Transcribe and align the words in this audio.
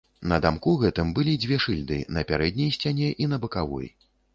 На 0.29 0.37
дамку 0.45 0.73
гэтым 0.83 1.11
былі 1.21 1.37
дзве 1.45 1.61
шыльды 1.67 2.01
на 2.19 2.27
пярэдняй 2.33 2.77
сцяне 2.81 3.15
і 3.25 3.33
на 3.33 3.37
бакавой. 3.47 3.87